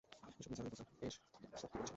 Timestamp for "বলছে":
1.43-1.65